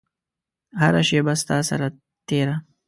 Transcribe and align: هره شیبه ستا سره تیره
هره 0.81 1.01
شیبه 1.09 1.33
ستا 1.41 1.57
سره 1.69 1.87
تیره 2.27 2.55